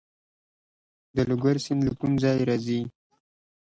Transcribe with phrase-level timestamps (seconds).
[1.15, 2.79] د لوګر سیند له کوم ځای راځي؟